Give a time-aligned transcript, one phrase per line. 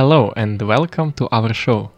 [0.00, 1.90] Hello and welcome to our show.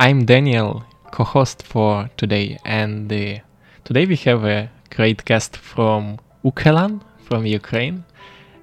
[0.00, 3.38] I'm Daniel, co-host for today, and uh,
[3.84, 8.04] today we have a great guest from Ukelan, from Ukraine,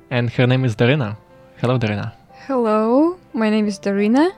[0.10, 1.16] and her name is Doryna.
[1.62, 2.12] Hello, Doryna.
[2.46, 4.34] Hello, my name is Doryna.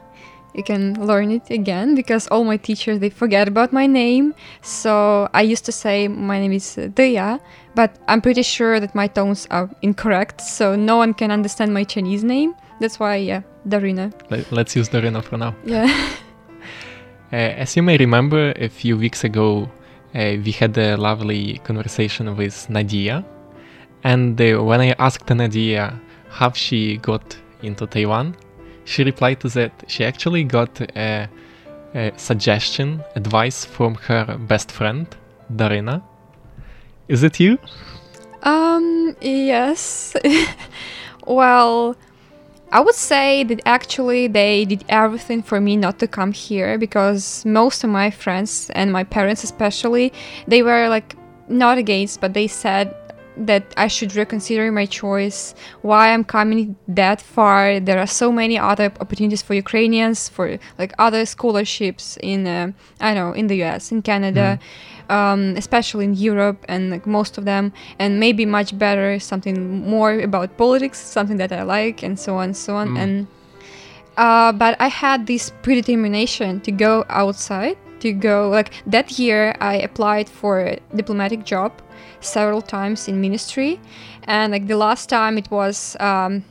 [0.55, 4.33] You can learn it again because all my teachers they forget about my name.
[4.61, 7.39] So I used to say my name is Daya,
[7.75, 11.83] but I'm pretty sure that my tones are incorrect, so no one can understand my
[11.83, 12.55] Chinese name.
[12.79, 14.13] That's why, yeah, Doryna.
[14.29, 15.53] Let- Let's use Doryna for now.
[15.65, 15.87] Yeah.
[17.33, 19.67] Uh, as you may remember, a few weeks ago,
[20.13, 23.25] uh, we had a lovely conversation with Nadia.
[24.03, 25.99] And uh, when I asked Nadia
[26.29, 28.35] how she got into Taiwan,
[28.85, 31.27] she replied to that she actually got a,
[31.93, 35.07] a suggestion, advice from her best friend,
[35.53, 36.01] Doryna.
[37.07, 37.57] Is it you?
[38.43, 40.15] Um, yes.
[41.27, 41.95] well,
[42.71, 47.45] I would say that actually they did everything for me not to come here because
[47.45, 50.13] most of my friends and my parents especially,
[50.47, 51.15] they were like
[51.47, 52.93] not against, but they said
[53.37, 55.55] that I should reconsider my choice.
[55.81, 57.79] Why I'm coming that far?
[57.79, 63.13] There are so many other opportunities for Ukrainians, for like other scholarships in, uh, I
[63.13, 64.59] don't know, in the U.S., in Canada,
[65.09, 70.19] um, especially in Europe, and like most of them, and maybe much better, something more
[70.19, 72.99] about politics, something that I like, and so on, and so on, Mm.
[72.99, 73.27] and.
[74.17, 79.53] Uh, but I had this predetermination to go outside, to go like that year.
[79.59, 81.73] I applied for a diplomatic job
[82.21, 83.79] several times in ministry,
[84.27, 85.95] and like the last time it was.
[85.99, 86.43] Um,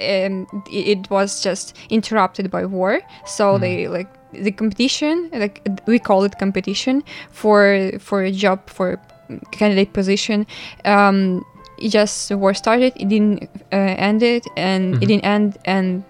[0.00, 6.24] um, it was just interrupted by war, so they like the competition, like we call
[6.24, 8.98] it competition for for a job for
[9.50, 10.46] candidate position.
[10.86, 11.44] Um,
[11.78, 12.94] it just the war started.
[12.96, 15.02] It didn't uh, end it, and Mhm.
[15.02, 16.04] it didn't end, and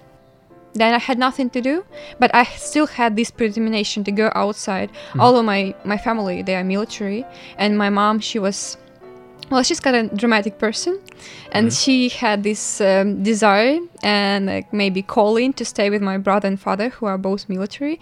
[0.75, 1.85] then I had nothing to do,
[2.19, 4.91] but I still had this determination to go outside.
[5.13, 5.21] Hmm.
[5.21, 7.25] All of my my family they are military,
[7.59, 8.77] and my mom she was,
[9.51, 10.99] well, she's kind of dramatic person,
[11.53, 16.49] and she had this um, desire and like maybe calling to stay with my brother
[16.49, 18.01] and father who are both military.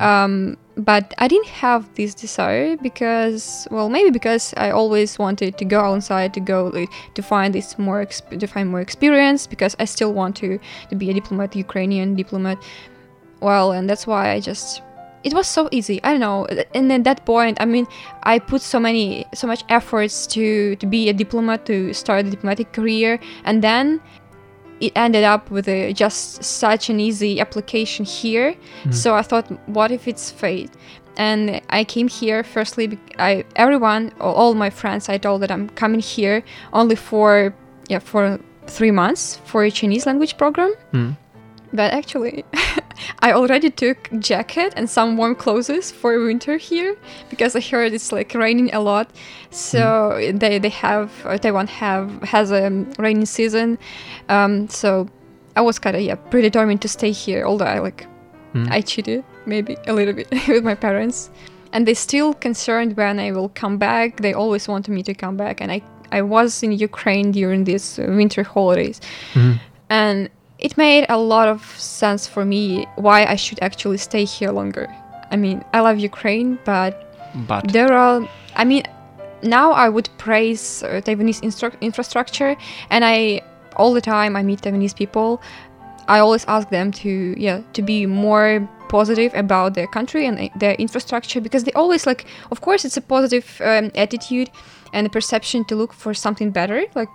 [0.00, 5.64] Um, but I didn't have this desire because, well, maybe because I always wanted to
[5.64, 9.76] go outside to go like, to find this more exp- to find more experience because
[9.78, 10.58] I still want to
[10.90, 12.58] to be a diplomat, Ukrainian diplomat.
[13.40, 14.82] Well, and that's why I just
[15.26, 16.00] it was so easy.
[16.04, 16.46] I don't know.
[16.72, 17.86] And at that point, I mean,
[18.22, 22.30] I put so many so much efforts to to be a diplomat to start a
[22.30, 24.00] diplomatic career, and then
[24.80, 28.54] it ended up with a, just such an easy application here.
[28.90, 30.70] So I thought, what if it's fate?
[31.16, 32.98] And I came here firstly.
[33.18, 37.52] I everyone, all all my friends, I told that I'm coming here only for
[37.88, 38.38] yeah for
[38.68, 40.72] three months for a Chinese language program.
[40.92, 41.16] Mm.
[41.72, 42.44] But actually,
[43.20, 46.96] I already took jacket and some warm clothes for winter here
[47.30, 49.10] because I heard it's like raining a lot.
[49.50, 53.78] So they they have uh, Taiwan have has a um, rainy season.
[54.28, 55.08] Um, so
[55.56, 57.46] I was kind of yeah predetermined to stay here.
[57.46, 58.06] Although I like
[58.56, 58.70] Mm.
[58.70, 61.30] I cheated maybe a little bit with my parents,
[61.72, 64.20] and they still concerned when I will come back.
[64.20, 67.98] They always wanted me to come back, and I I was in Ukraine during these
[67.98, 69.00] winter holidays,
[69.34, 69.60] mm.
[69.90, 70.30] and
[70.66, 74.86] it made a lot of sense for me why I should actually stay here longer.
[75.30, 76.92] I mean, I love Ukraine, but
[77.50, 78.18] but there are.
[78.62, 78.82] I mean,
[79.42, 82.52] now I would praise uh, Taiwanese instru- infrastructure,
[82.90, 83.16] and I
[83.80, 85.30] all the time I meet Taiwanese people.
[86.08, 87.10] I always ask them to
[87.46, 88.48] yeah to be more
[88.96, 92.22] positive about their country and uh, their infrastructure because they always like
[92.52, 94.48] of course it's a positive um, attitude
[94.92, 97.10] and a perception to look for something better like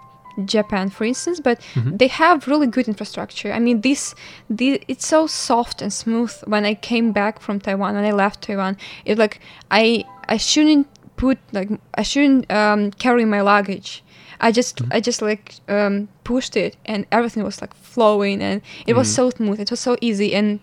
[0.46, 1.98] Japan, for instance, but mm-hmm.
[1.98, 3.52] they have really good infrastructure.
[3.52, 4.16] I mean, this,
[4.50, 6.32] this, it's so soft and smooth.
[6.46, 9.40] When I came back from Taiwan, when I left Taiwan, it like
[9.70, 10.88] I I shouldn't
[11.18, 14.04] put like I shouldn't um, carry my luggage.
[14.40, 14.94] I just mm-hmm.
[14.94, 18.98] I just like um, pushed it, and everything was like flowing, and it mm-hmm.
[18.98, 19.60] was so smooth.
[19.60, 20.60] It was so easy, and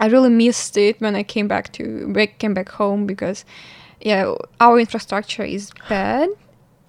[0.00, 3.44] I really missed it when I came back to came back home because
[4.00, 6.28] yeah, our infrastructure is bad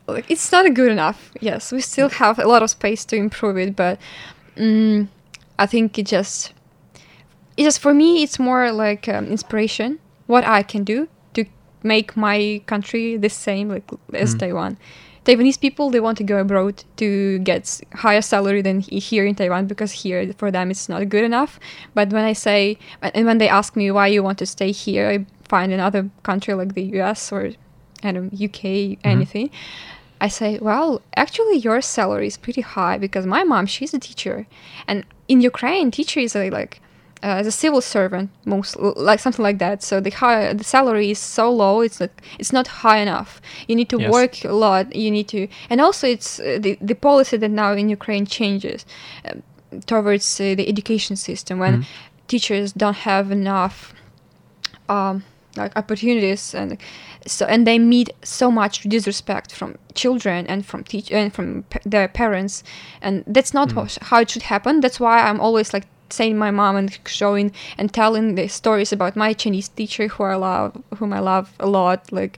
[0.07, 1.31] it's not good enough.
[1.39, 3.99] Yes, we still have a lot of space to improve it, but
[4.57, 5.09] um,
[5.57, 6.53] I think it just
[7.57, 9.99] it just for me it's more like um, inspiration.
[10.27, 11.45] What I can do to
[11.83, 14.39] make my country the same like as mm.
[14.39, 14.77] Taiwan.
[15.25, 19.67] Taiwanese people they want to go abroad to get higher salary than here in Taiwan
[19.67, 21.59] because here for them it's not good enough.
[21.93, 25.09] But when I say and when they ask me why you want to stay here,
[25.09, 27.51] I find another country like the US or
[28.11, 29.07] Don't UK, mm-hmm.
[29.07, 29.49] anything.
[30.21, 34.47] I say, well, actually, your salary is pretty high because my mom, she's a teacher,
[34.87, 36.79] and in Ukraine, teacher is a, like
[37.23, 39.81] uh, as a civil servant, most like something like that.
[39.81, 43.41] So the high, the salary is so low, it's not it's not high enough.
[43.67, 44.11] You need to yes.
[44.11, 44.93] work a lot.
[44.93, 48.85] You need to, and also it's uh, the the policy that now in Ukraine changes
[49.25, 49.35] uh,
[49.85, 52.27] towards uh, the education system when mm-hmm.
[52.27, 53.93] teachers don't have enough.
[54.89, 55.23] Um,
[55.55, 56.77] like opportunities and
[57.25, 61.79] so and they meet so much disrespect from children and from teach and from p-
[61.85, 62.63] their parents.
[63.01, 63.97] And that's not mm.
[64.01, 64.81] how it should happen.
[64.81, 69.15] That's why i'm always like saying my mom and showing and telling the stories about
[69.15, 72.37] my chinese teacher who i love whom i love a lot like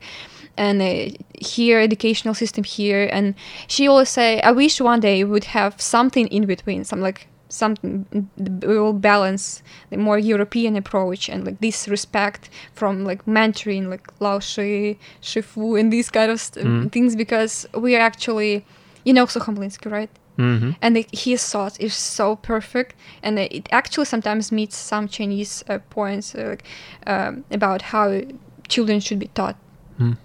[0.57, 1.09] and uh,
[1.39, 3.09] here educational system here.
[3.11, 3.35] And
[3.67, 7.27] she always say i wish one day we would have something in between some like
[7.49, 13.89] something we will balance the more European approach and like this respect from like mentoring
[13.89, 16.91] like Lao Shi, Shifu and these kind of st- mm.
[16.91, 18.65] things because we are actually
[19.03, 20.71] you know Sukhomlinsky right mm-hmm.
[20.81, 25.79] and the, his thought is so perfect and it actually sometimes meets some Chinese uh,
[25.89, 26.63] points uh, like,
[27.05, 28.21] um, about how
[28.67, 29.55] children should be taught
[29.99, 30.17] mm.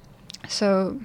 [0.48, 0.98] so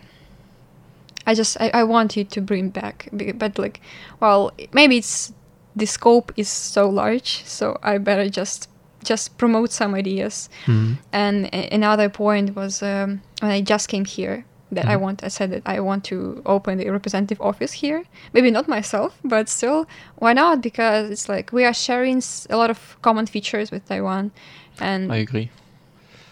[1.28, 3.82] I just I, I wanted to bring back but like
[4.22, 5.34] well maybe it's
[5.76, 8.70] the scope is so large, so I better just
[9.04, 10.50] just promote some ideas.
[10.66, 10.94] Mm-hmm.
[11.14, 14.92] And a- another point was um, when I just came here that mm-hmm.
[14.92, 15.24] I want.
[15.24, 18.04] I said that I want to open the representative office here.
[18.34, 20.62] Maybe not myself, but still, why not?
[20.62, 24.32] Because it's like we are sharing a lot of common features with Taiwan,
[24.80, 25.52] and I agree.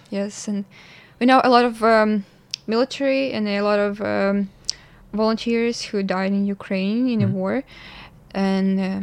[0.10, 0.66] Yes, and
[1.20, 2.26] we know a lot of um,
[2.68, 4.50] military and a lot of um,
[5.14, 7.32] volunteers who died in Ukraine in mm-hmm.
[7.32, 7.64] a war,
[8.34, 8.80] and.
[8.80, 9.02] Uh,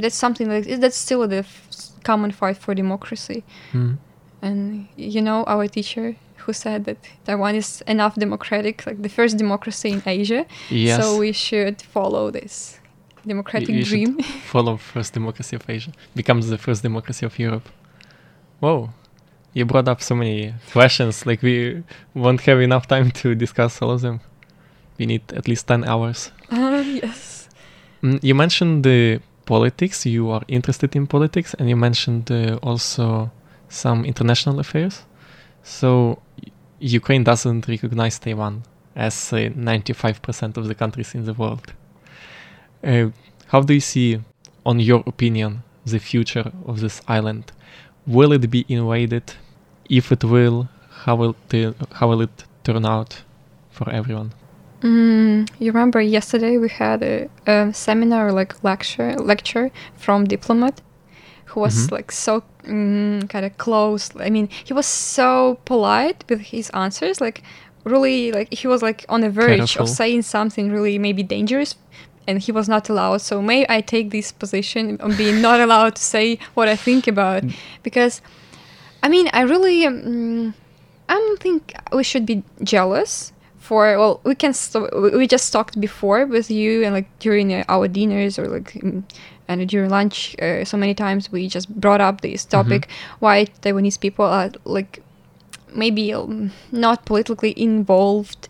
[0.00, 1.68] that's something like that's still the f-
[2.04, 3.44] common fight for democracy.
[3.72, 3.98] Mm.
[4.42, 9.36] And you know, our teacher who said that Taiwan is enough democratic, like the first
[9.36, 10.46] democracy in Asia.
[10.68, 11.00] Yes.
[11.00, 12.80] So we should follow this
[13.26, 14.22] democratic you, you dream.
[14.54, 17.68] follow first democracy of Asia, becomes the first democracy of Europe.
[18.60, 18.90] Whoa.
[19.52, 21.82] You brought up so many questions, like we
[22.14, 24.20] won't have enough time to discuss all of them.
[24.98, 26.30] We need at least 10 hours.
[26.50, 27.48] Uh, yes.
[28.02, 29.20] Mm, you mentioned the
[29.54, 30.06] politics.
[30.06, 33.30] You are interested in politics, and you mentioned uh, also
[33.68, 34.94] some international affairs.
[35.62, 35.90] So
[36.78, 38.62] Ukraine doesn't recognize Taiwan
[38.94, 41.66] as uh, 95% of the countries in the world.
[42.84, 43.08] Uh,
[43.52, 44.20] how do you see,
[44.64, 47.44] on your opinion, the future of this island?
[48.06, 49.26] Will it be invaded?
[49.88, 50.68] If it will,
[51.04, 51.34] how will,
[51.98, 53.22] how will it turn out
[53.70, 54.30] for everyone?
[54.82, 60.80] Mm, you remember yesterday we had a, a, seminar, like lecture, lecture from diplomat,
[61.46, 61.96] who was mm-hmm.
[61.96, 64.10] like so mm, kind of close.
[64.18, 67.42] I mean, he was so polite with his answers, like
[67.84, 69.82] really, like he was like on the verge Careful.
[69.82, 71.74] of saying something really maybe dangerous,
[72.26, 73.20] and he was not allowed.
[73.20, 77.06] So may I take this position on being not allowed to say what I think
[77.06, 77.54] about, mm.
[77.82, 78.22] because,
[79.02, 80.54] I mean, I really, um,
[81.06, 83.34] I don't think we should be jealous
[83.70, 87.74] for well we can st- we just talked before with you and like during uh,
[87.74, 89.02] our dinners or like mm,
[89.48, 92.82] and during lunch, uh, so many times we just brought up this topic:
[93.22, 94.92] why Taiwanese people are like
[95.82, 98.48] maybe um, not politically involved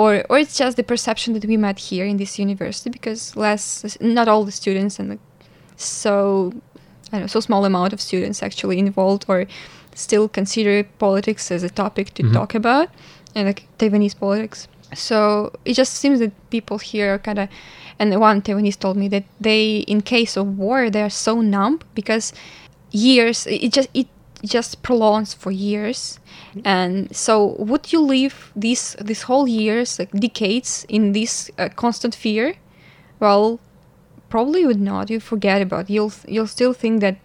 [0.00, 3.96] or or it's just the perception that we met here in this university because less
[4.00, 5.24] not all the students and like,
[5.76, 6.52] so
[7.12, 9.46] I don't know so small amount of students actually involved or
[9.94, 12.32] still consider politics as a topic to Mhm.
[12.32, 12.88] talk about
[13.34, 14.68] and like Taiwanese politics.
[14.94, 17.48] So it just seems that people here are kind of
[17.98, 21.80] and one Taiwanese told me that they in case of war they are so numb
[21.94, 22.32] because
[22.90, 24.08] years it just it
[24.44, 26.18] just prolongs for years
[26.64, 32.14] and so would you live these these whole years like decades in this uh, constant
[32.14, 32.56] fear
[33.20, 33.60] well
[34.28, 35.90] probably would not you forget about it.
[35.90, 37.16] you'll you'll still think that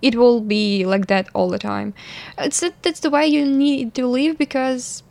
[0.00, 1.92] it will be like that all the time
[2.38, 5.02] it's that's the way you need to live because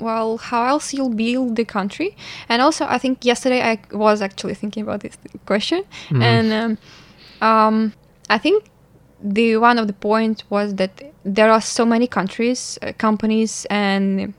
[0.00, 2.16] well how else you'll build the country.
[2.48, 5.16] And also i think yesterday i was actually thinking about this
[5.46, 5.84] question.
[6.10, 6.22] Mhm.
[6.22, 6.78] and um,
[7.48, 7.92] um,
[8.30, 8.64] i think
[9.22, 10.90] the one of the point was that
[11.24, 14.34] there are so many countries uh, companies and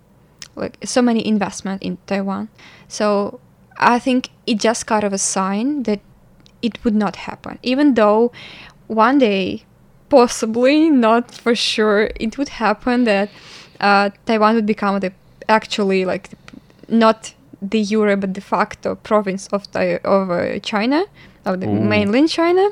[0.56, 2.50] like so many investment in taiwan.
[2.88, 3.40] So
[3.80, 6.00] i think it just kind of a sign that
[6.62, 7.60] it would not happen.
[7.62, 8.32] Even though
[8.88, 9.64] one day
[10.10, 13.30] possibly not for sure it would happen that
[13.82, 15.12] uh, taiwan would become the
[15.50, 16.30] actually like
[16.88, 21.06] not the euro but de facto province of the of uh, china
[21.46, 21.80] of the Ooh.
[21.92, 22.70] mainland china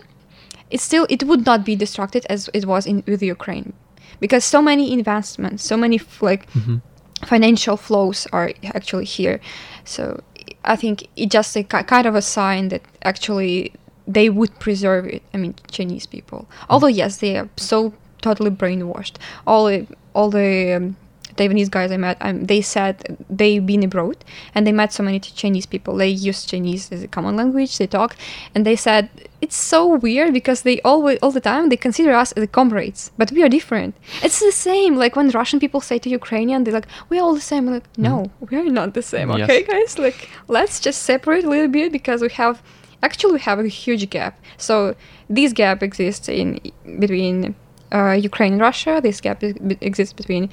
[0.69, 3.73] it still it would not be destructed as it was in with Ukraine.
[4.19, 6.81] Because so many investments so many f- like Mhm.
[7.23, 9.39] financial flows are actually here.
[9.83, 10.21] So
[10.63, 13.73] I think it just a ki- kind of a sign that actually
[14.07, 16.47] they would preserve it I mean Chinese people.
[16.69, 19.15] Although yes they are so totally brainwashed.
[19.45, 20.95] All the all the um,
[21.37, 24.17] Taiwanese guys I met, um, they said they've been abroad
[24.53, 25.95] and they met so many Chinese people.
[25.95, 27.77] They use Chinese as a common language.
[27.77, 28.15] They talk,
[28.53, 29.09] and they said
[29.41, 33.31] it's so weird because they always all the time they consider us as comrades, but
[33.31, 33.95] we are different.
[34.23, 34.95] It's the same.
[34.95, 37.89] Like when Russian people say to Ukrainian, they're like, "We're all the same." I'm like,
[37.97, 39.29] no, we are not the same.
[39.31, 39.49] Yes.
[39.49, 42.61] Okay, guys, like let's just separate a little bit because we have
[43.03, 44.39] actually we have a huge gap.
[44.57, 44.95] So
[45.29, 46.59] this gap exists in
[46.99, 47.55] between
[47.95, 48.99] uh, Ukraine and Russia.
[49.01, 49.53] This gap is,
[49.89, 50.49] exists between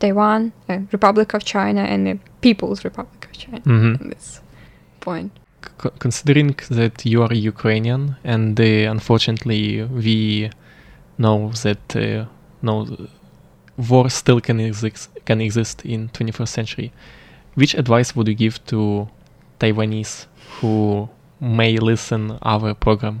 [0.00, 3.60] Taiwan, uh, Republic of China, and the People's Republic of China.
[3.60, 4.00] Mhm.
[4.02, 4.40] In this
[5.00, 5.30] point.
[5.82, 6.50] C- considering
[6.80, 8.02] that you are Ukrainian
[8.34, 9.62] and uh, unfortunately
[10.04, 10.50] we
[11.18, 12.24] know that uh,
[12.62, 12.74] no
[13.90, 16.88] war still can exist can exist in 21st century,
[17.60, 19.08] which advice would you give to
[19.60, 20.14] Taiwanese
[20.60, 21.08] who
[21.40, 23.16] may listen our program?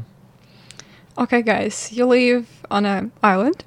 [1.18, 3.64] Okay, guys, you live on an island.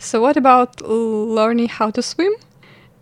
[0.00, 2.32] So what about learning how to swim?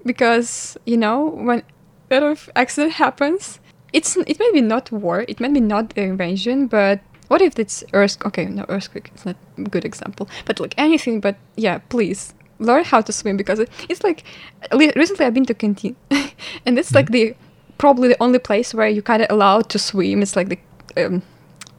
[0.04, 1.62] Because you know when
[2.10, 3.58] a lot accident happens,
[3.94, 7.58] it's it may be not war, it may be not the invasion, but what if
[7.58, 8.18] it's earth?
[8.26, 9.10] Okay, no earthquake.
[9.14, 11.20] It's not a good example, but like anything.
[11.20, 14.24] But yeah, please learn how to swim because it's like
[14.72, 15.96] recently I've been to Kenting,
[16.66, 17.34] and it's like the
[17.78, 20.20] probably the only place where you kind of allowed to swim.
[20.20, 20.58] It's like the
[21.06, 21.22] um,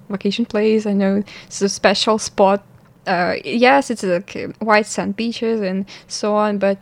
[0.10, 0.86] vacation place.
[0.86, 2.64] I know it's a special spot.
[3.06, 6.78] Uh, yes, it's like white sand beaches and so on, but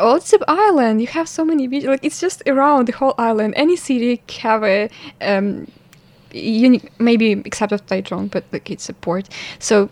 [0.00, 1.00] it's an island.
[1.00, 1.88] You have so many beaches.
[1.88, 3.54] Like it's just around the whole island.
[3.56, 4.88] Any city have a
[5.20, 5.70] um,
[6.32, 9.28] unique, maybe except of Taichung, but like it's a port.
[9.58, 9.90] So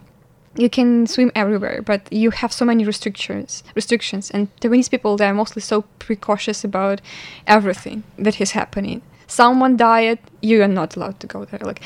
[0.57, 3.65] you can swim everywhere, but you have so many restrictions.
[3.75, 7.01] Restrictions, and Taiwanese people they are mostly so precautious about
[7.47, 9.03] everything that is happening.
[9.27, 11.61] Someone died, you are not allowed to go there.
[11.63, 11.81] Like,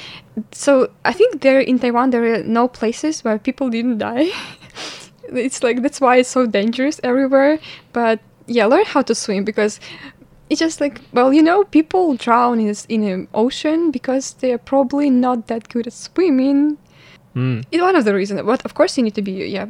[0.53, 4.29] so I think there in Taiwan there are no places where people didn't die.
[5.33, 7.59] it's like that's why it's so dangerous everywhere.
[7.93, 9.79] But yeah, learn how to swim because
[10.51, 14.59] it's just like well, you know, people drown in in an ocean because they are
[14.59, 16.79] probably not that good at swimming.
[17.37, 17.65] Mm.
[17.71, 18.43] It's one of the reasons.
[18.43, 19.67] But of course, you need to be yeah.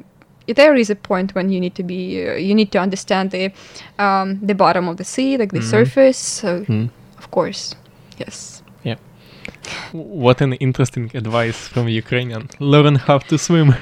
[0.46, 3.52] There is a point when you need to be uh, you need to understand the
[3.98, 5.70] um, the bottom of the sea, like the Mhm.
[5.70, 6.16] surface.
[6.16, 6.88] So Mm.
[7.18, 7.74] Of course,
[8.16, 8.62] yes.
[8.84, 8.96] Yeah.
[9.92, 12.48] What an interesting advice from Ukrainian.
[12.60, 13.74] Learn how to swim.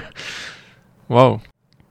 [1.08, 1.40] wow.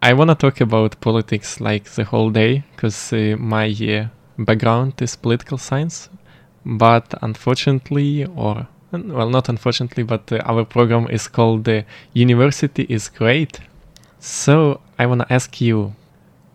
[0.02, 5.02] I want to talk about politics like the whole day because uh, my uh, background
[5.02, 6.10] is political science.
[6.66, 11.84] But unfortunately, or well, not unfortunately, but uh, our program is called uh,
[12.14, 13.60] University is Great.
[14.20, 15.96] So I want to ask you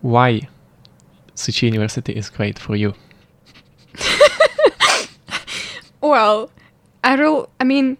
[0.00, 0.48] why
[1.34, 2.94] Tzu Chi University is great for you.
[6.00, 6.50] Well,
[7.04, 7.96] I real I mean,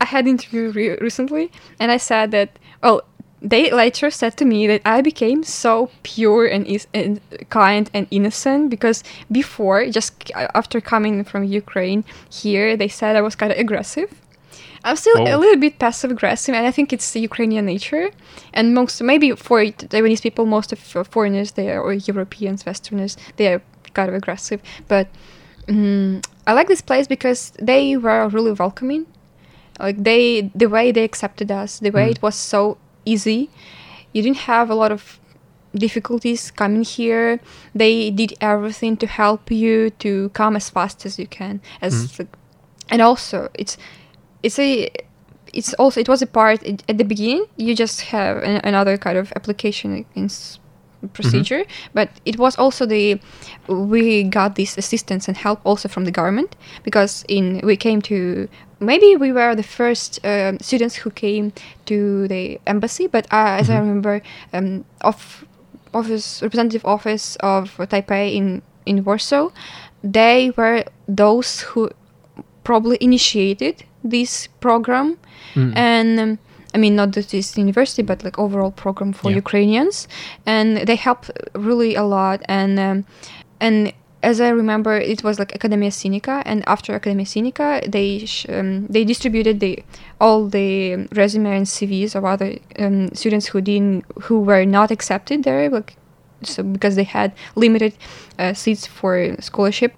[0.00, 1.50] I had interview re- recently,
[1.80, 3.02] and I said that well,
[3.40, 8.06] they later said to me that I became so pure and, is- and kind and
[8.10, 13.58] innocent because before, just after coming from Ukraine here, they said I was kind of
[13.58, 14.10] aggressive.
[14.86, 15.36] I'm still Oh.
[15.36, 18.10] a little bit passive aggressive, and I think it's the Ukrainian nature.
[18.52, 23.16] And most, maybe for Taiwanese people, most of uh, foreigners, they are, or Europeans, Westerners,
[23.36, 23.62] they are
[23.94, 24.60] kind of aggressive.
[24.88, 25.08] But
[25.66, 29.06] mm I like this place because they were really welcoming.
[29.80, 32.10] Like they, the way they accepted us, the way Mm.
[32.16, 33.48] it was so easy.
[34.12, 35.18] You didn't have a lot of
[35.74, 37.40] difficulties coming here.
[37.74, 41.60] They did everything to help you to come as fast as you can.
[41.80, 42.18] As Mm.
[42.18, 42.36] like,
[42.90, 43.76] and also it's
[44.42, 44.90] it's a
[45.54, 48.96] it's also it was a part it, at the beginning you just have an, another
[48.98, 50.28] kind of application in
[51.12, 53.18] procedure but it was also the
[53.68, 58.48] we got this assistance and help also from the government because in we came to
[58.80, 61.52] maybe we were the first um, students who came
[61.86, 63.80] to the embassy but uh, as i Mhm.
[63.80, 65.44] remember um, of
[65.92, 69.48] office representative office of taipei in in warsaw
[70.02, 71.90] they were those who
[72.64, 75.16] probably initiated this program
[75.54, 75.72] Mm.
[75.76, 76.38] and um,
[76.74, 79.36] i mean not that this university but like overall program for Yeah.
[79.44, 79.96] ukrainians.
[80.54, 81.20] And they help
[81.70, 82.38] really a lot.
[82.58, 82.98] And um,
[83.66, 88.46] and as I remember, it was like Academia Sinica, and after Academia Sinica, they sh-
[88.48, 89.72] um, they distributed the
[90.24, 90.70] all the
[91.20, 95.90] resume and CVs of other um, students who didn't who were not accepted there, like
[96.42, 97.30] so because they had
[97.64, 97.92] limited
[98.38, 99.92] uh, seats for scholarship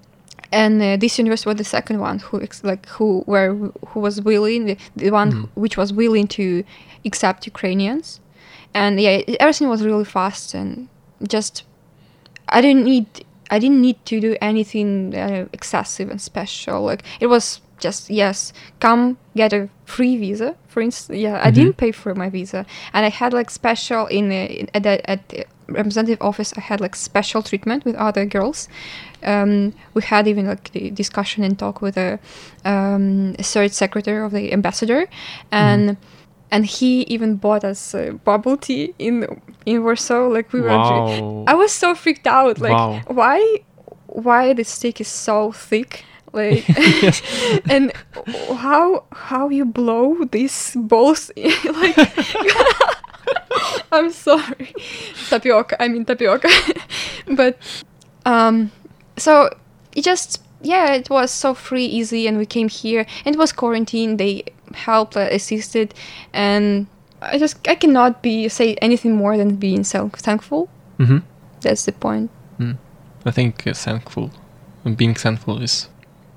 [0.51, 3.55] and uh, this university was the second one who ex- like who were
[3.89, 5.49] who was willing the, the one Mhm.
[5.55, 6.63] which was willing to
[7.05, 8.19] accept Ukrainians
[8.73, 10.87] and yeah everything was really fast and
[11.27, 11.63] just
[12.49, 13.05] I didn't need
[13.49, 18.53] I didn't need to do anything uh, excessive and special like it was just yes
[18.79, 21.55] come get a free visa for instance yeah I Mhm.
[21.55, 25.09] didn't pay for my visa and I had like special in, the, in at the,
[25.09, 28.67] at the representative office I had like special treatment with other girls.
[29.23, 32.19] Um, we had even like the discussion and talk with a,
[32.65, 35.07] um, third secretary of the ambassador.
[35.51, 35.97] And
[36.49, 39.25] and he even bought us uh, bubble tea in
[39.65, 40.27] in Warsaw.
[40.27, 42.59] Like we were drink- I was so freaked out.
[42.59, 43.01] Like Wow.
[43.07, 43.59] why
[44.07, 46.05] why the stick is so thick?
[46.33, 46.63] Like
[47.69, 47.91] and
[48.55, 51.31] how how you blow these balls?
[51.81, 51.97] Like
[53.91, 54.73] I'm sorry.
[55.29, 56.49] Tapioca I mean tapioca.
[57.27, 57.57] But
[58.25, 58.71] um
[59.17, 59.49] so
[59.95, 63.05] it just yeah it was so free easy and we came here.
[63.25, 64.17] And it was quarantine.
[64.17, 65.93] They helped uh, assisted.
[66.33, 66.87] And
[67.21, 70.69] I just I cannot be say anything more than being so thankful.
[70.97, 71.19] Hmm
[71.61, 72.29] that's the point.
[72.59, 72.77] Mm.
[73.25, 74.31] I think uh, thankful,
[74.95, 75.89] being thankful is,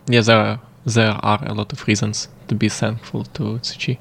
[0.07, 4.01] yeah, there are, there are a lot of reasons to be thankful to Tzu Chi.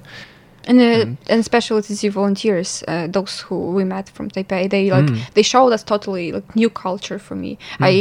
[0.70, 4.64] And uh, And- and especially to the volunteers uh, those who we met from Taipei
[4.76, 5.18] they like Mm.
[5.36, 7.52] they showed us totally like new culture for me
[7.90, 7.94] I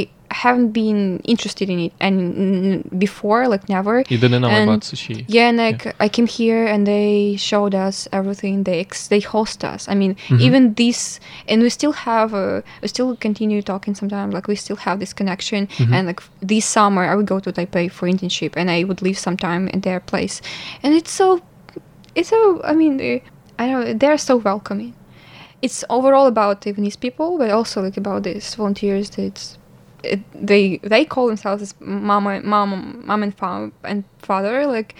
[0.44, 2.14] haven't been interested in it and
[3.07, 5.24] before like never You didn't know And- about Tzu Chi.
[5.37, 8.54] Yeah, and like I came here and they showed us everything.
[8.68, 9.88] They ex- they host us.
[9.92, 10.40] I mean, Mhm.
[10.46, 11.00] even this,
[11.50, 14.31] and we still have a, we still continue talking sometimes.
[14.37, 15.61] Like we still have this connection.
[15.78, 15.92] Mhm.
[15.94, 16.20] And like
[16.52, 19.81] this summer, I would go to Taipei for internship, and I would live sometime in
[19.81, 20.37] their place.
[20.83, 21.40] And it's so,
[22.18, 22.61] it's so.
[22.64, 23.22] I mean, they,
[23.59, 23.85] I don't.
[23.85, 24.92] know, They're so welcoming.
[25.62, 29.11] It's overall about Taiwanese people, but also like about these volunteers.
[29.11, 29.57] That
[30.02, 34.94] it, they they call themselves as mama mom mom and fa- and father like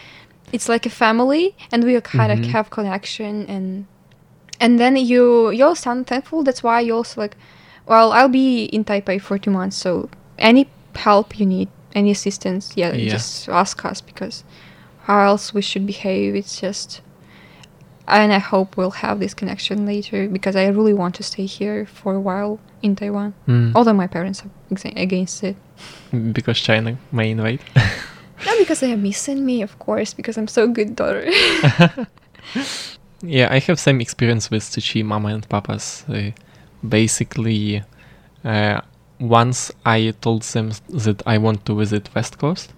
[0.53, 2.51] it's like a family and we kind of Mhm.
[2.55, 3.87] have connection and
[4.61, 7.37] and then you you also sound thankful that's why you also like
[7.87, 12.73] well i'll be in taipei for two months so any help you need any assistance
[12.77, 13.11] yeah, Yeah.
[13.17, 14.43] just ask us because
[15.07, 17.03] how else we should behave it's just
[18.09, 21.87] and i hope we'll have this connection later because i really want to stay here
[21.87, 23.73] for a while in taiwan Mm.
[23.75, 25.57] although my parents are exa- against it
[26.33, 27.61] Because China may invade.
[28.47, 31.25] not because they are missing me of course because i'm so good daughter
[33.23, 36.05] yeah, I have same experience with Tzu Chi mama and papas.
[36.09, 36.31] Uh,
[36.89, 37.83] basically,
[38.45, 38.81] uh,
[39.21, 40.71] once I told them
[41.05, 42.73] that I want to visit West Coast,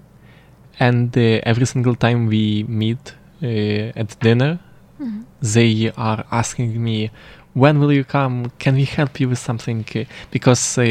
[0.79, 4.59] and uh, every single time we meet uh, at dinner,
[5.43, 7.11] They are asking me,
[7.55, 8.51] "When will you come?
[8.59, 9.85] Can we help you with something?"
[10.31, 10.85] Because uh,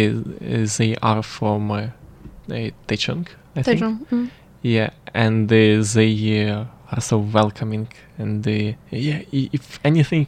[0.78, 3.80] they are from uh, uh, Taichung, I think.
[3.82, 4.30] Taichung, mm.
[4.62, 10.28] Yeah, and uh, they uh, are so welcoming, and uh, yeah, if anything,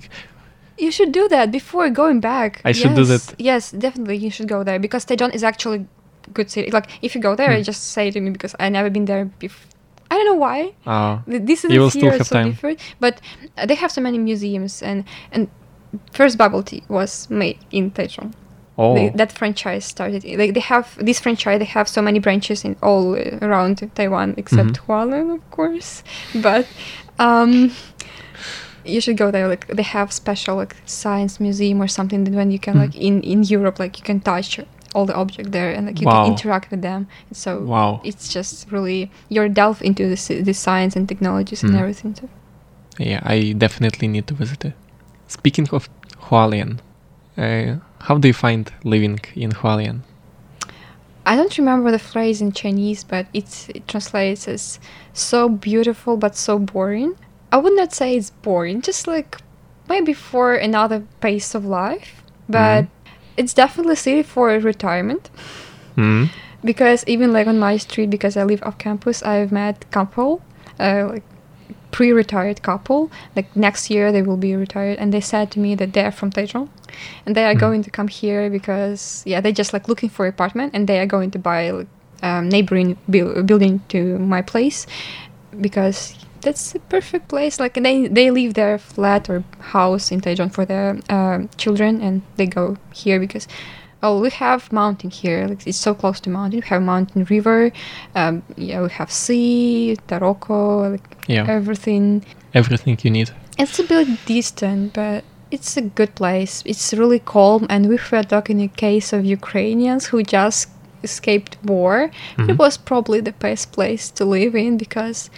[0.78, 2.62] You should do that before going back.
[2.66, 3.36] I should do Yes, that.
[3.40, 5.86] Yes, definitely you should go there because Taichung is actually
[6.34, 6.72] good city.
[6.72, 7.62] Like if you go there, Hmm.
[7.64, 9.71] just say to me because I never been there before.
[10.12, 10.74] I don't know why.
[10.86, 12.50] uh, This is you will still have so time.
[12.52, 13.14] different, but
[13.58, 15.48] uh, they have so many museums and and
[16.14, 18.32] first bubble tea was made in Taichung.
[18.78, 20.24] Oh, They, that franchise started.
[20.42, 21.60] Like they have this franchise.
[21.60, 24.86] They have so many branches in all uh, around Taiwan except Mhm.
[24.88, 26.04] Hualien, of course.
[26.36, 26.66] But
[27.20, 27.72] Um,
[28.86, 29.48] you should go there.
[29.48, 32.82] Like they have special like science museum or something that when you can Mm.
[32.84, 34.60] like in in Europe like you can touch
[34.94, 36.24] all the object there and like you Wow.
[36.24, 37.08] can interact with them.
[37.34, 38.02] So Wow.
[38.04, 41.80] it's just really you're delve into the the science and technologies and Mm.
[41.80, 42.16] everything.
[42.16, 42.30] So.
[43.00, 44.74] Yeah, I definitely need to visit it.
[45.28, 45.90] Speaking of
[46.30, 46.80] Hualien,
[47.38, 47.76] uh,
[48.08, 50.02] how do you find living in Hualien?
[51.26, 54.80] I don't remember the phrase in Chinese, but it's, it translates as
[55.14, 57.14] so beautiful but so boring.
[57.52, 59.38] I would not say it's boring, just like
[59.88, 62.86] maybe for another pace of life, but
[63.42, 65.30] it's definitely suited for retirement.
[65.96, 66.26] Hmm.
[66.64, 70.32] Because even like on my street, because I live off campus, I've met couple,
[70.80, 71.24] uh, like
[71.92, 73.10] pre-retired couple.
[73.36, 76.12] Like next year they will be retired, and they said to me that they are
[76.20, 76.68] from Taichung,
[77.26, 77.60] and they are Mhm.
[77.66, 81.10] going to come here because yeah, they're just like looking for apartment, and they are
[81.16, 81.90] going to buy like,
[82.24, 84.86] um, neighboring buil- building to my place,
[85.66, 87.60] because that's a perfect place.
[87.60, 92.22] Like they they leave their flat or house in Taichung for their um, children, and
[92.38, 93.48] they go here because.
[94.04, 95.46] Oh, we have mountain here.
[95.48, 96.60] Like it's so close to mountain.
[96.62, 97.72] We have mountain river.
[98.16, 101.46] Um, yeah, we have sea, Taroko, like Yeah.
[101.48, 102.26] everything.
[102.56, 103.30] Everything you need.
[103.60, 106.64] It's a bit distant, but it's a good place.
[106.66, 110.70] It's really calm, and we were talking a case of Ukrainians who just
[111.04, 112.10] escaped war.
[112.40, 112.58] It Mhm.
[112.58, 115.30] was probably the best place to live in because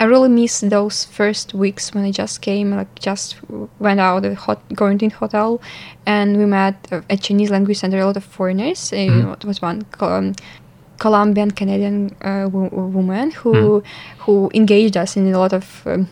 [0.00, 3.36] I really miss those first weeks when I just came, like just
[3.78, 5.60] went out of the hot quarantine hotel,
[6.06, 8.92] and we met uh, a Chinese language center, a lot of foreigners.
[8.92, 9.32] Uh, Mhm.
[9.36, 9.84] It was one.
[10.00, 10.32] Um,
[10.98, 13.82] Colombian Canadian uh, wo- woman who
[14.26, 16.08] who engaged us in a lot of um,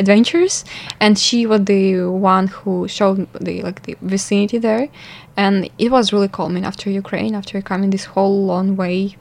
[0.00, 0.64] adventures,
[1.00, 4.88] and she was the one who showed the like the vicinity there,
[5.36, 9.16] and it was really calming after Ukraine, after coming this whole long way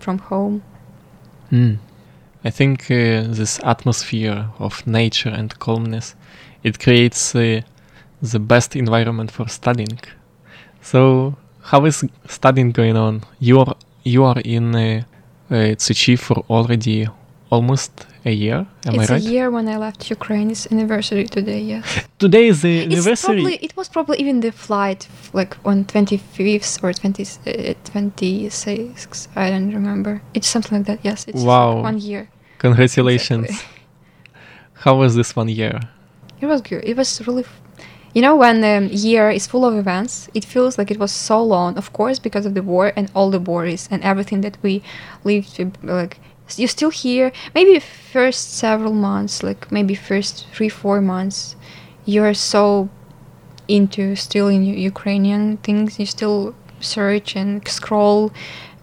[0.00, 0.62] from home.
[1.50, 1.74] Hmm.
[2.44, 6.14] I think uh, this atmosphere of nature and calmness
[6.62, 7.60] it creates uh,
[8.22, 9.98] the best environment for studying.
[10.80, 13.22] So, how is studying going on?
[13.40, 15.02] You are you are in uh,
[15.50, 17.08] uh, Tzu Chi for already
[17.50, 18.66] almost a year.
[18.86, 19.16] Am it's I right?
[19.18, 20.50] It's a year when I left Ukraine.
[20.50, 21.60] It's anniversary today.
[21.60, 21.84] Yes.
[22.18, 23.36] Today is the It's anniversary.
[23.36, 29.28] probably it was probably even the flight like on 25th or 20, uh, 26th.
[29.36, 30.22] I don't remember.
[30.34, 31.00] It's something like that.
[31.02, 31.82] Yes, it's like wow!
[31.82, 32.28] one year.
[32.58, 33.48] Congratulations.
[34.84, 35.80] How was this one year?
[36.40, 36.84] It was good.
[36.84, 37.60] It was really, f-
[38.14, 41.42] you know, when the year is full of events, it feels like it was so
[41.42, 41.76] long.
[41.76, 44.82] Of course, because of the war and all the worries and everything that we
[45.24, 45.58] lived.
[45.82, 46.20] Like
[46.56, 47.32] you still here.
[47.54, 51.56] Maybe first several months, like maybe first three four months,
[52.06, 52.88] you're so
[53.66, 55.98] into still in Ukrainian things.
[56.00, 58.30] You still search and scroll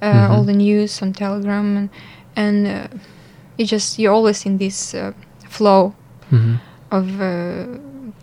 [0.01, 0.49] uh, all Mhm.
[0.51, 1.89] the news on Telegram and
[2.36, 2.88] and uh,
[3.58, 5.13] you just you're always in this uh,
[5.56, 5.93] flow
[6.32, 6.60] Mhm.
[6.91, 7.65] of uh,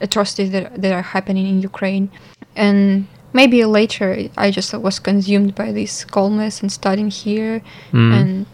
[0.07, 2.07] atrocities that, that are happening in Ukraine.
[2.55, 7.63] And maybe later I just was consumed by this calmness and studying here.
[7.93, 8.13] Mm.
[8.21, 8.47] And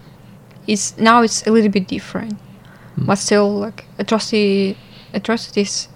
[0.69, 2.35] it's now it's a little bit different.
[2.99, 3.07] Mm.
[3.07, 4.77] But still, like atrocity,
[5.15, 5.89] atrocities,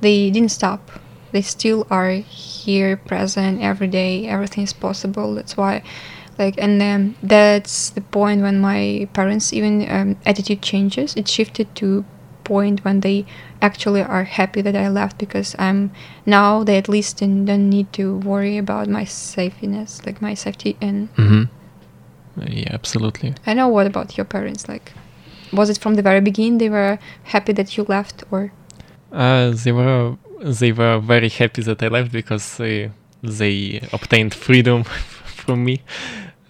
[0.00, 0.90] they didn't stop.
[1.32, 4.26] They still are here, present every day.
[4.28, 5.34] Everything is possible.
[5.34, 5.82] That's why,
[6.38, 11.14] like, and um, that's the point when my parents' even um, attitude changes.
[11.16, 12.04] It shifted to
[12.44, 13.24] point when they
[13.62, 15.90] actually are happy that I left because I'm
[16.26, 20.76] now they at least don't need to worry about my safeness, like my safety.
[20.80, 21.48] And Mhm.
[22.36, 23.34] Yeah, absolutely.
[23.46, 24.68] I know what about your parents?
[24.68, 24.92] Like,
[25.52, 28.52] was it from the very beginning they were happy that you left, or
[29.12, 32.90] Uh, they were they were very happy that I left because they,
[33.22, 34.84] they obtained freedom
[35.24, 35.82] from me.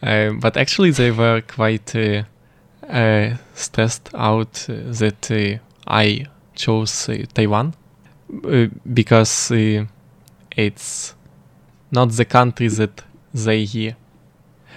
[0.03, 2.23] Uh, but actually, they were quite uh,
[2.89, 7.75] uh, stressed out uh, that uh, I chose uh, Taiwan
[8.45, 9.85] uh, because uh,
[10.57, 11.15] it's
[11.91, 13.95] not the country that they.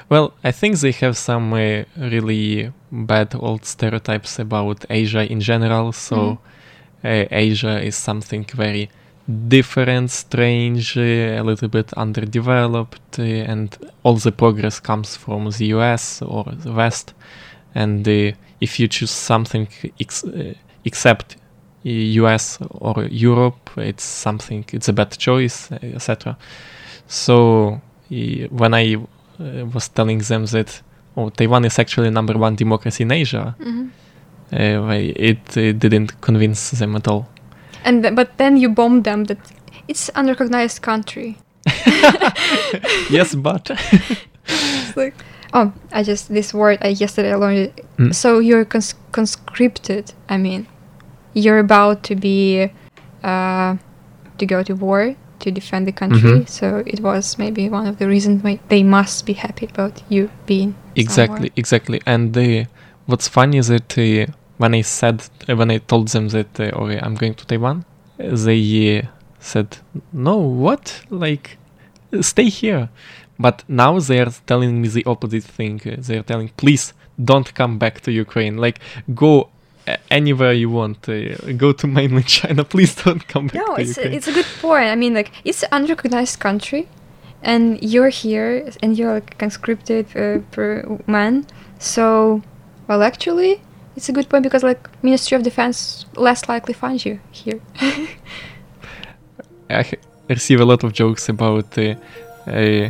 [0.10, 5.92] Well, I think they have some uh, really bad old stereotypes about Asia in general.
[5.92, 6.38] So Mhm.
[7.04, 8.90] uh, Asia is something very
[9.50, 15.66] different, strange, uh, a little bit underdeveloped, uh, and all the progress comes from the
[15.76, 17.14] US or the West.
[17.76, 19.68] And uh, if you choose something
[20.00, 20.54] ex- uh,
[20.86, 21.36] except
[21.84, 26.38] US or Europe, it's something, it's a bad choice, etc.
[27.08, 27.82] So
[28.50, 28.98] when I
[29.40, 30.82] uh, was telling them that
[31.16, 33.90] oh, Taiwan is actually number one democracy in Asia, Mhm.
[34.54, 37.26] uh, I- it uh, didn't convince them at all.
[37.86, 39.38] and th- but then you bombed them that
[39.88, 41.38] it's unrecognized country.
[43.10, 43.70] yes, but
[44.96, 45.14] like,
[45.54, 47.86] oh, I just this word I yesterday I learned it.
[47.98, 48.14] Mm.
[48.14, 50.14] So you're cons- conscripted.
[50.30, 50.68] I mean,
[51.34, 52.70] you're about to be
[53.24, 53.76] uh,
[54.38, 56.40] to go to war to defend the country.
[56.42, 56.50] Mhm.
[56.50, 60.30] So it was maybe one of the reasons why they must be happy about you
[60.46, 62.02] being Exactly, exactly.
[62.06, 62.66] And uh,
[63.06, 66.64] what's funny is that uh, when I said, uh, when I told them that, uh,
[66.64, 67.86] okay, I'm going to Taiwan,
[68.18, 69.08] they uh,
[69.40, 69.78] said,
[70.12, 71.02] no, what?
[71.10, 71.58] Like,
[72.22, 72.90] stay here.
[73.40, 75.80] But now they are telling me the opposite thing.
[75.86, 78.58] They are telling, please don't come back to Ukraine.
[78.58, 78.80] Like,
[79.14, 79.50] go
[80.10, 81.08] anywhere you want.
[81.08, 82.64] Uh, go to mainland China.
[82.64, 84.86] Please don't come back No, it's a, it's a good point.
[84.86, 86.88] I mean, like it's an unrecognized country,
[87.44, 91.46] and you're here, and you're like a conscripted uh, per man.
[91.80, 92.42] So,
[92.88, 93.62] well, actually,
[93.96, 97.60] it's a good point because like Ministry of Defense less likely finds you here.
[99.70, 99.84] I
[100.30, 101.96] receive a lot of jokes about uh,
[102.48, 102.90] uh,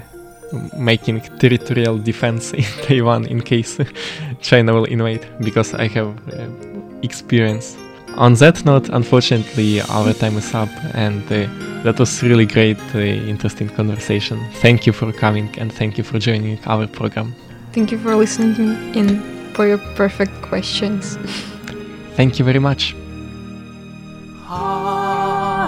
[0.78, 3.80] making territorial defense in Taiwan in case
[4.42, 6.48] China will invade, because I have uh,
[7.04, 7.78] experience.
[8.16, 11.46] On that note, unfortunately, our time is up, and uh,
[11.84, 14.40] that was really great, uh, interesting conversation.
[14.56, 17.36] Thank you for coming, and thank you for joining our program.
[17.74, 21.18] Thank you for listening to me and for your perfect questions.
[22.16, 22.96] Thank you very much.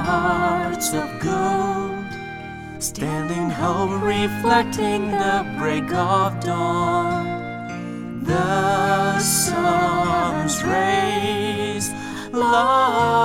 [0.09, 7.38] hearts of gold, standing hope, reflecting the break of dawn.
[8.21, 11.91] The sun's rays,
[12.33, 13.19] love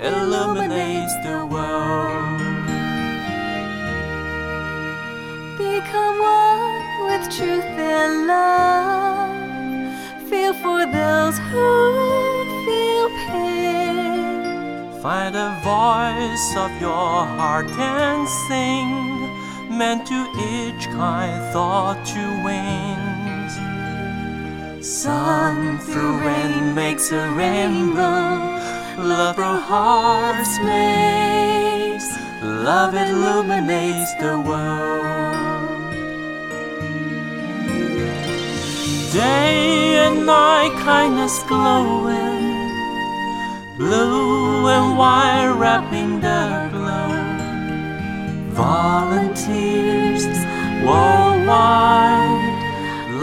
[0.00, 2.40] illuminates the world.
[5.58, 9.30] Become one with truth and love.
[10.28, 11.68] Feel for those who
[12.64, 15.02] feel pain.
[15.02, 19.19] Find a voice of your heart and sing,
[19.80, 23.52] meant to each kind thought to wings.
[24.86, 28.28] Sun through rain makes a rainbow,
[28.98, 32.08] love through hearts makes,
[32.42, 35.34] love illuminates the world.
[39.14, 42.68] Day and night, kindness glowing,
[43.78, 46.39] blue and white wrapping the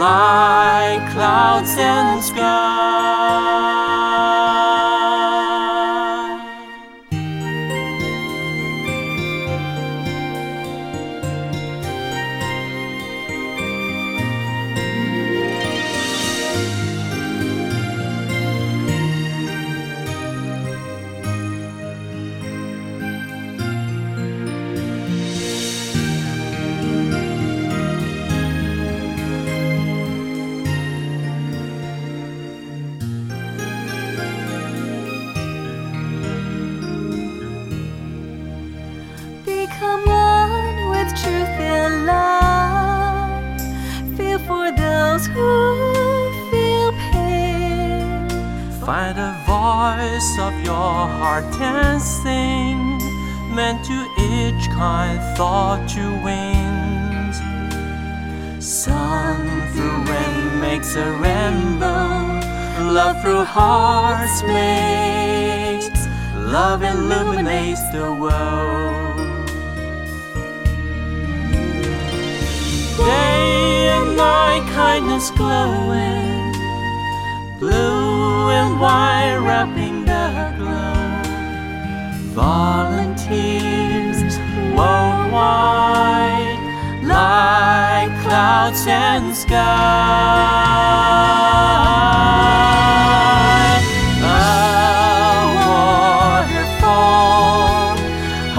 [0.08, 0.47] like
[48.88, 52.96] Find a voice of your heart and sing,
[53.54, 57.36] meant to each kind thought to wings.
[58.64, 62.40] Sun through rain makes a rainbow,
[62.90, 69.18] love through hearts makes, love illuminates the world.
[72.96, 76.37] Day and night, kindness glowing,
[77.58, 81.22] blue and white wrapping the glow.
[82.34, 84.38] Volunteers
[84.76, 86.58] worldwide,
[87.02, 89.58] like clouds and sky.
[94.22, 95.48] A
[96.78, 97.98] waterfall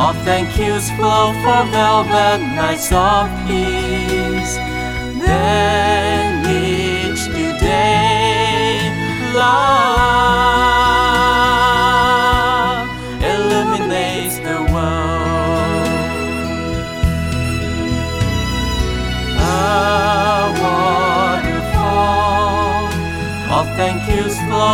[0.09, 3.88] of thank yous flow for velvet nights of peace.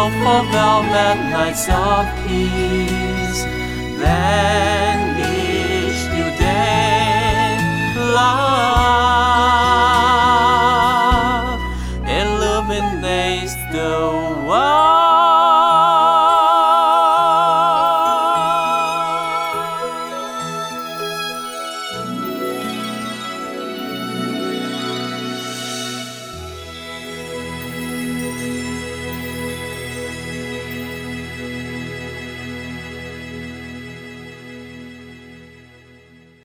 [0.05, 2.94] Of yous velvet nights of peace.